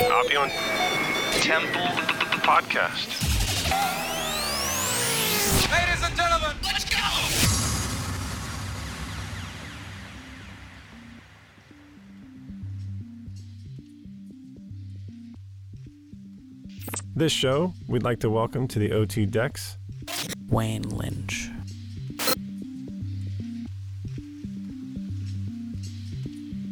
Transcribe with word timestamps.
Opulent 0.00 0.52
Temple 1.40 1.80
Podcast. 2.42 3.08
Ladies 5.70 6.02
and 6.04 6.16
gentlemen, 6.16 6.56
let's 6.64 6.84
go! 6.84 6.98
This 17.14 17.32
show, 17.32 17.72
we'd 17.86 18.02
like 18.02 18.20
to 18.20 18.30
welcome 18.30 18.66
to 18.68 18.78
the 18.78 18.92
OT 18.92 19.26
decks 19.26 19.78
Wayne 20.48 20.82
Lynch. 20.82 21.50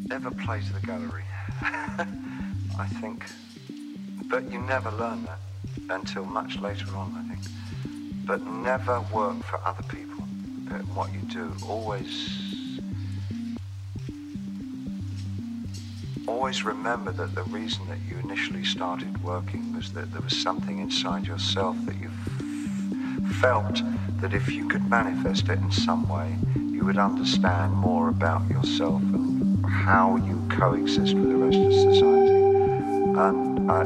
never 0.09 0.30
play 0.30 0.61
to 0.61 0.73
the 0.75 0.86
gallery. 0.86 1.25
I 2.79 2.86
think. 2.86 3.25
But 4.27 4.50
you 4.50 4.60
never 4.60 4.91
learn 4.92 5.24
that 5.24 5.38
until 5.91 6.24
much 6.24 6.59
later 6.59 6.97
on, 6.97 7.14
I 7.16 7.34
think. 7.34 7.47
But 8.27 8.47
never 8.47 9.01
work 9.12 9.42
for 9.45 9.60
other 9.64 9.83
people 9.83 10.24
at 10.70 10.87
what 10.88 11.12
you 11.12 11.20
do. 11.20 11.55
Always. 11.69 12.38
Always 16.27 16.64
remember 16.64 17.12
that 17.12 17.34
the 17.34 17.42
reason 17.45 17.87
that 17.88 17.98
you 18.09 18.19
initially 18.19 18.64
started 18.64 19.23
working 19.23 19.75
was 19.75 19.92
that 19.92 20.12
there 20.12 20.23
was 20.23 20.36
something 20.36 20.78
inside 20.78 21.27
yourself 21.27 21.77
that 21.86 21.97
you 21.97 22.11
felt 23.41 23.83
that 24.20 24.33
if 24.33 24.52
you 24.52 24.69
could 24.69 24.89
manifest 24.89 25.48
it 25.48 25.59
in 25.59 25.70
some 25.70 26.09
way, 26.09 26.36
you 26.55 26.84
would 26.84 26.98
understand 26.98 27.73
more 27.73 28.09
about 28.09 28.48
yourself 28.48 29.02
and 29.02 29.64
how 29.66 30.16
you 30.16 30.42
coexist 30.48 31.14
with 31.14 31.28
the 31.28 31.36
rest 31.36 31.59
of 31.59 31.73
society. 31.73 32.31
And 33.15 33.71
I, 33.71 33.83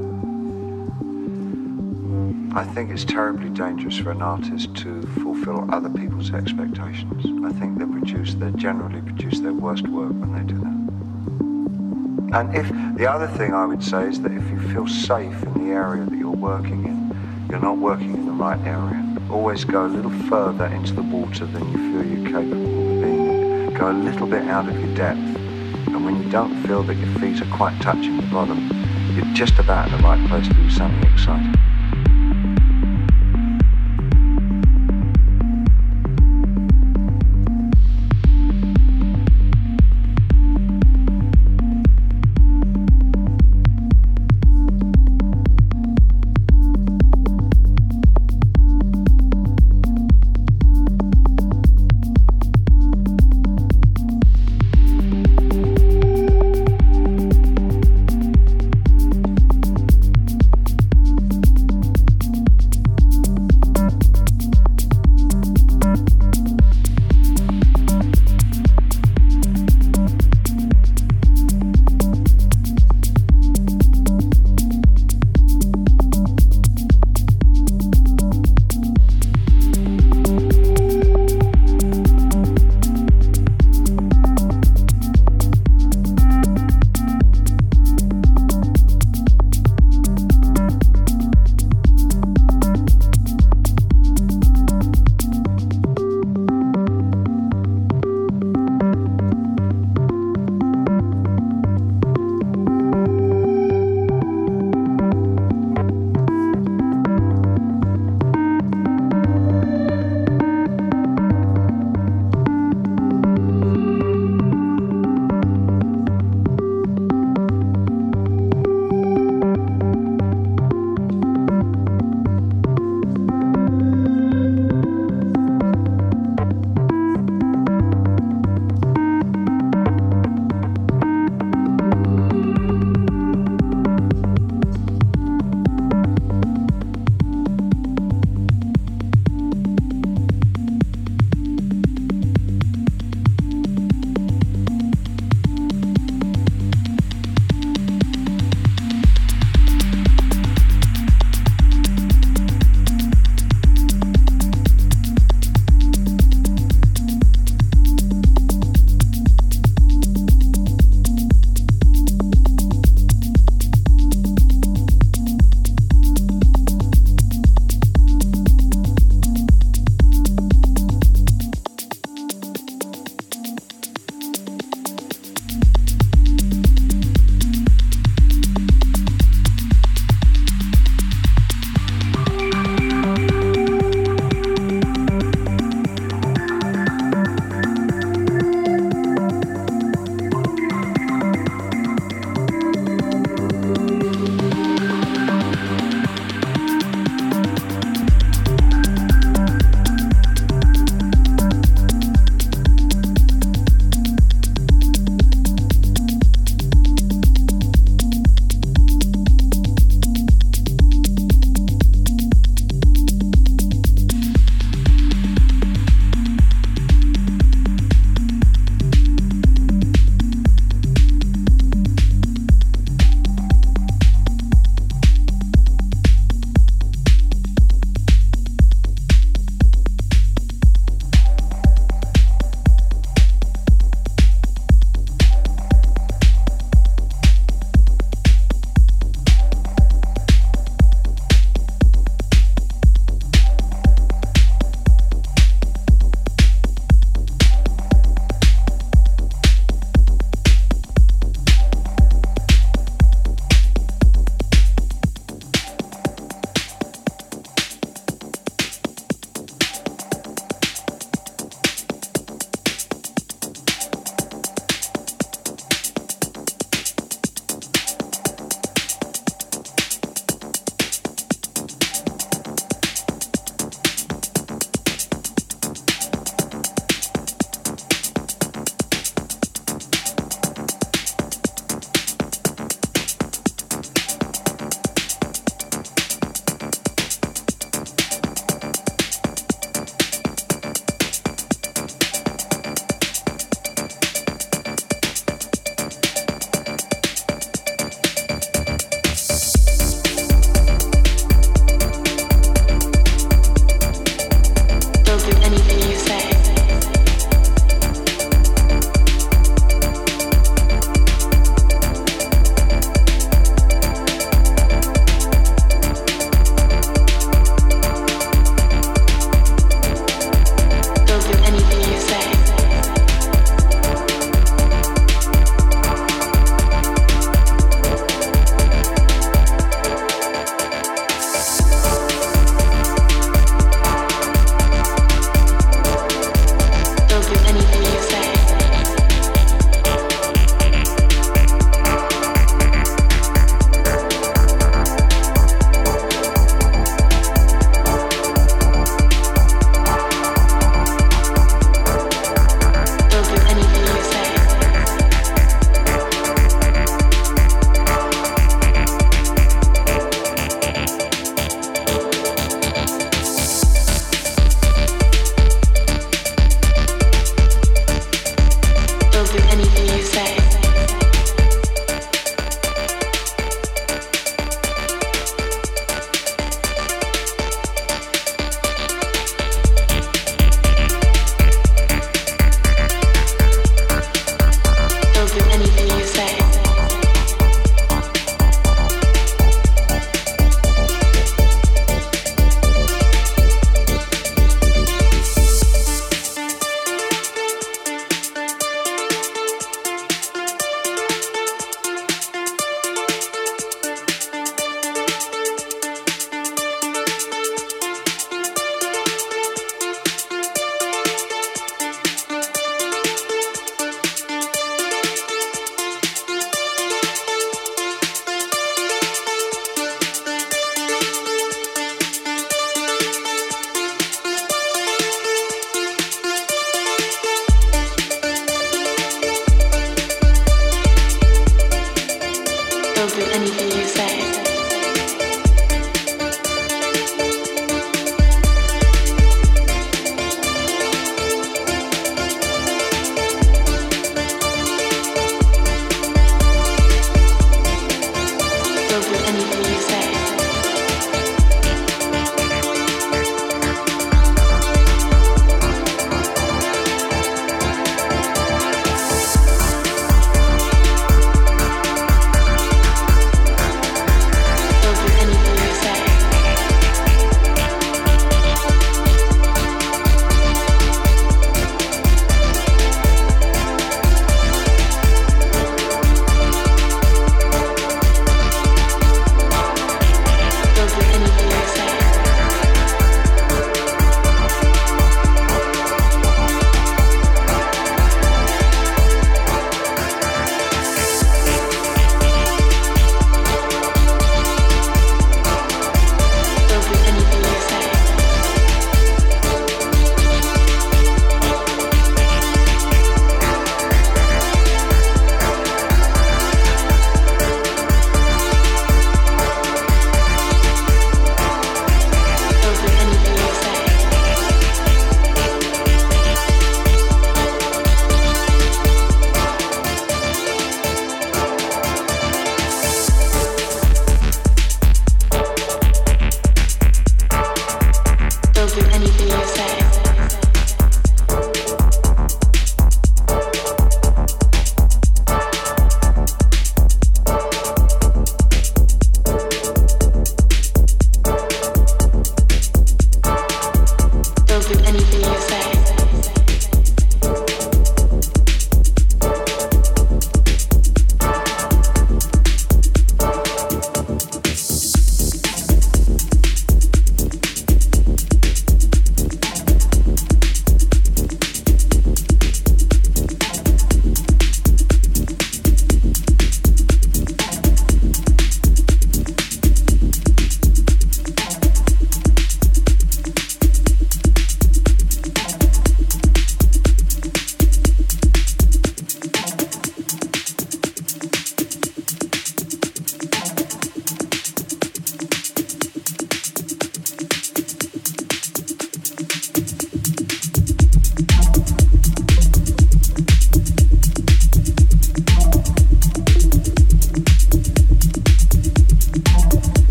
I 2.60 2.64
think 2.64 2.90
it's 2.90 3.04
terribly 3.04 3.50
dangerous 3.50 3.98
for 3.98 4.12
an 4.12 4.22
artist 4.22 4.74
to 4.76 5.02
fulfill 5.20 5.66
other 5.74 5.90
people's 5.90 6.32
expectations. 6.32 7.26
I 7.44 7.50
think 7.58 7.78
they 7.78 7.86
produce, 7.86 8.34
they 8.34 8.52
generally 8.52 9.00
produce 9.00 9.40
their 9.40 9.52
worst 9.52 9.88
work 9.88 10.12
when 10.12 10.32
they 10.32 10.44
do 10.52 10.58
that. 10.60 10.76
And 12.38 12.54
if 12.56 12.68
the 12.96 13.10
other 13.10 13.26
thing 13.26 13.52
I 13.52 13.66
would 13.66 13.82
say 13.82 14.06
is 14.08 14.20
that 14.22 14.30
if 14.30 14.48
you 14.48 14.60
feel 14.72 14.86
safe 14.86 15.42
in 15.42 15.54
the 15.66 15.72
area 15.74 16.04
that 16.04 16.16
you're 16.16 16.30
working 16.30 16.84
in, 16.84 17.48
you're 17.50 17.58
not 17.58 17.78
working 17.78 18.14
in 18.14 18.26
the 18.26 18.32
right 18.32 18.60
area. 18.60 19.02
Always 19.28 19.64
go 19.64 19.86
a 19.86 19.88
little 19.88 20.10
further 20.28 20.66
into 20.66 20.92
the 20.92 21.02
water 21.02 21.46
than 21.46 21.66
you 21.72 21.78
feel 21.92 22.04
you're 22.06 22.30
capable 22.30 22.94
of 22.94 23.02
being. 23.02 23.26
in. 23.26 23.74
Go 23.74 23.90
a 23.90 23.92
little 23.92 24.26
bit 24.28 24.46
out 24.48 24.68
of 24.68 24.78
your 24.78 24.94
depth. 24.94 25.18
And 25.18 26.04
when 26.04 26.22
you 26.22 26.28
don't 26.30 26.54
feel 26.64 26.82
that 26.84 26.94
your 26.94 27.12
feet 27.18 27.42
are 27.42 27.56
quite 27.56 27.80
touching 27.80 28.16
the 28.16 28.26
bottom, 28.26 28.75
you're 29.16 29.34
just 29.34 29.58
about 29.58 29.86
in 29.86 29.96
the 29.96 30.02
right 30.06 30.22
place 30.28 30.46
to 30.46 30.54
do 30.54 30.68
something 30.68 31.10
exciting. 31.10 31.75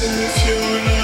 Safe 0.00 0.48
you'll 0.48 0.60
never 0.60 0.99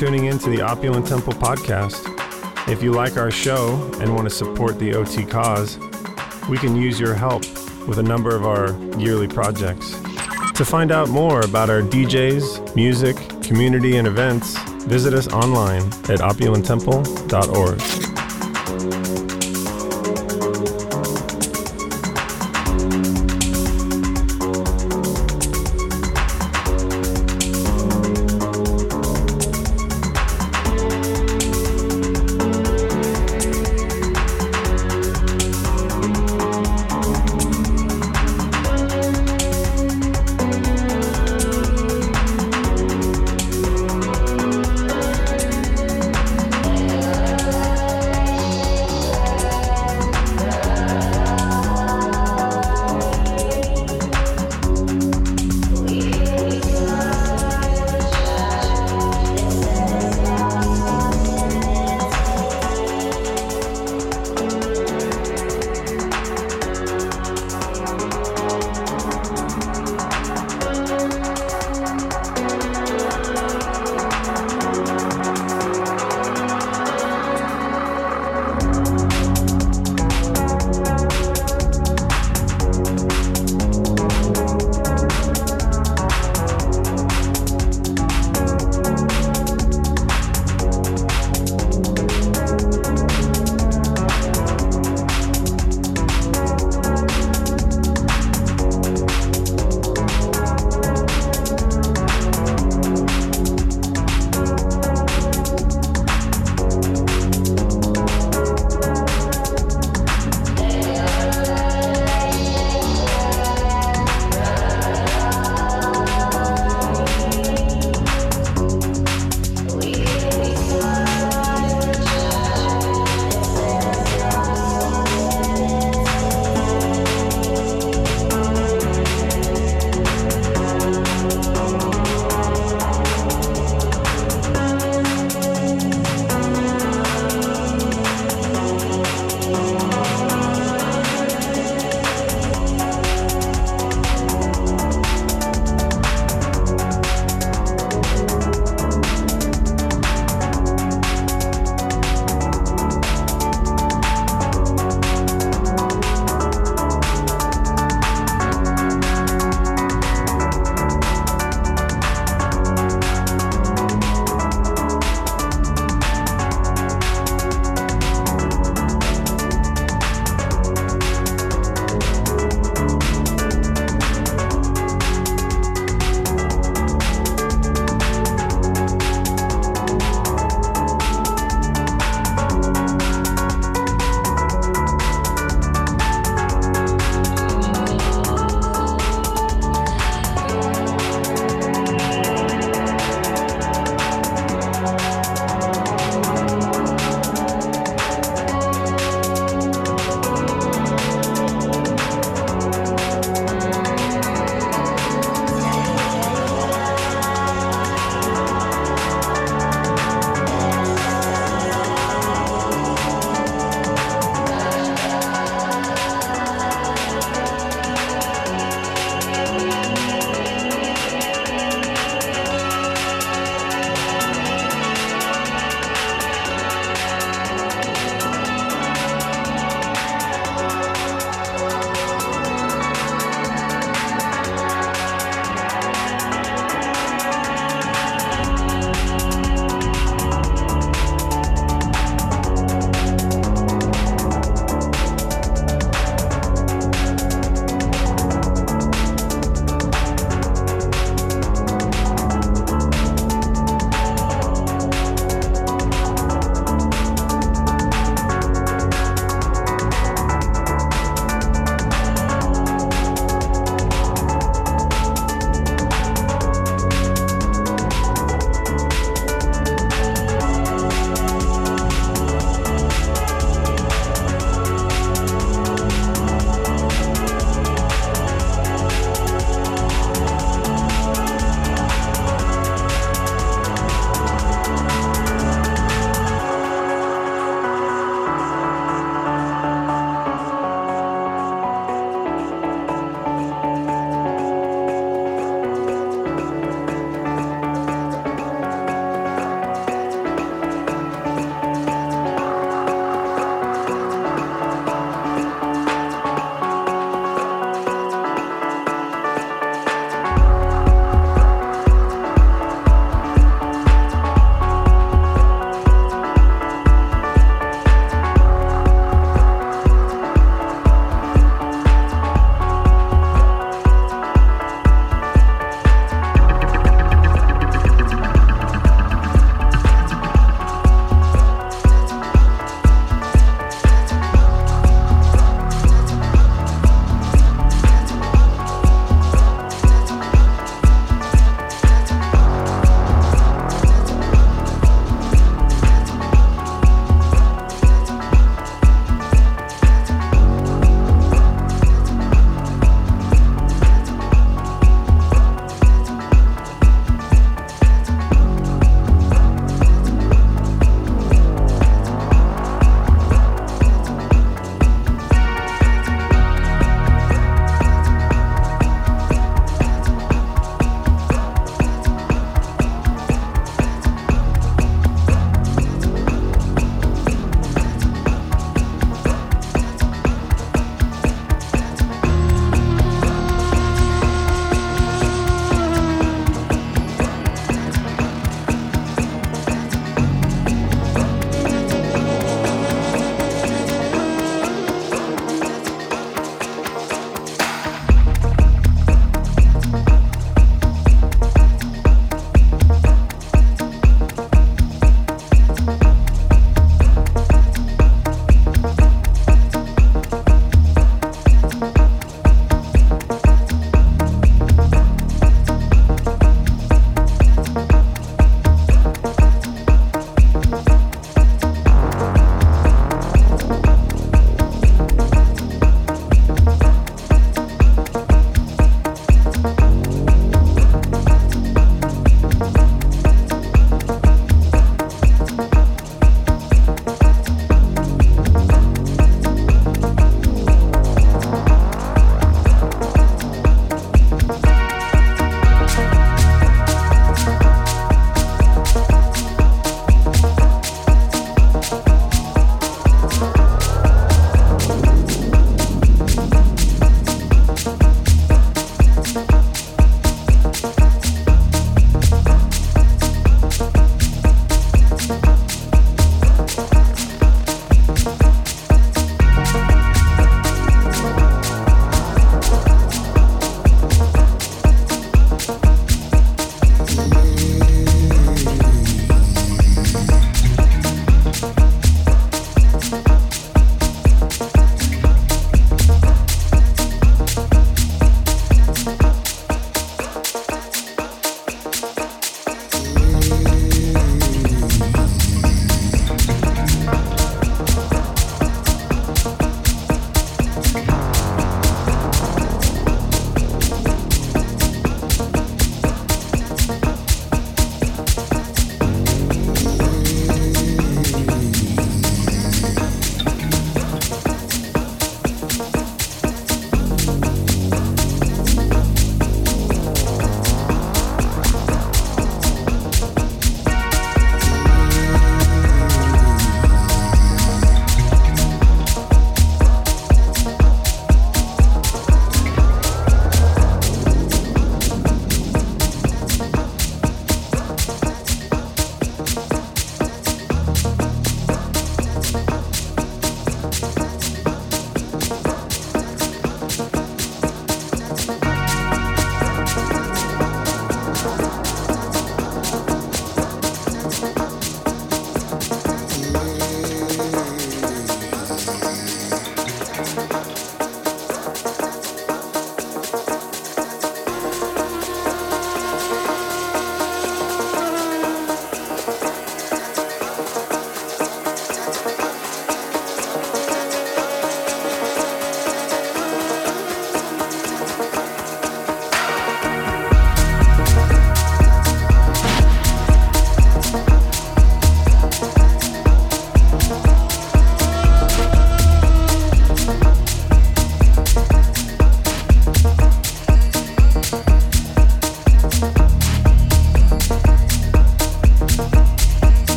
tuning 0.00 0.24
in 0.24 0.38
to 0.38 0.48
the 0.48 0.62
Opulent 0.62 1.06
Temple 1.06 1.34
podcast. 1.34 2.00
If 2.72 2.82
you 2.82 2.90
like 2.90 3.18
our 3.18 3.30
show 3.30 3.74
and 4.00 4.16
want 4.16 4.26
to 4.26 4.34
support 4.34 4.78
the 4.78 4.94
OT 4.94 5.26
cause, 5.26 5.76
we 6.48 6.56
can 6.56 6.74
use 6.74 6.98
your 6.98 7.12
help 7.12 7.42
with 7.86 7.98
a 7.98 8.02
number 8.02 8.34
of 8.34 8.46
our 8.46 8.72
yearly 8.98 9.28
projects. 9.28 9.90
To 10.54 10.64
find 10.64 10.90
out 10.90 11.10
more 11.10 11.42
about 11.42 11.68
our 11.68 11.82
DJs, 11.82 12.74
music, 12.74 13.14
community, 13.42 13.98
and 13.98 14.08
events, 14.08 14.56
visit 14.84 15.12
us 15.12 15.28
online 15.28 15.82
at 16.08 16.20
opulenttemple.org. 16.20 17.89